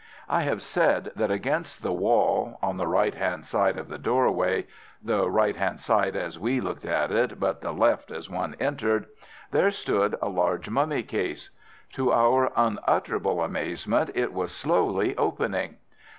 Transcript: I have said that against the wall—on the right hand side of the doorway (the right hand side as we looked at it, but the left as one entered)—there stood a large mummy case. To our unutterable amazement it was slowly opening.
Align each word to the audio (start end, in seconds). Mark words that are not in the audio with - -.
I 0.27 0.41
have 0.41 0.63
said 0.63 1.11
that 1.15 1.29
against 1.29 1.83
the 1.83 1.93
wall—on 1.93 2.77
the 2.77 2.87
right 2.87 3.13
hand 3.13 3.45
side 3.45 3.77
of 3.77 3.87
the 3.87 3.99
doorway 3.99 4.65
(the 4.99 5.29
right 5.29 5.55
hand 5.55 5.79
side 5.79 6.15
as 6.15 6.39
we 6.39 6.59
looked 6.59 6.85
at 6.87 7.11
it, 7.11 7.39
but 7.39 7.61
the 7.61 7.71
left 7.71 8.09
as 8.09 8.27
one 8.27 8.55
entered)—there 8.59 9.69
stood 9.69 10.17
a 10.19 10.27
large 10.27 10.71
mummy 10.71 11.03
case. 11.03 11.51
To 11.93 12.11
our 12.11 12.51
unutterable 12.55 13.43
amazement 13.43 14.09
it 14.15 14.33
was 14.33 14.51
slowly 14.51 15.15
opening. 15.17 15.77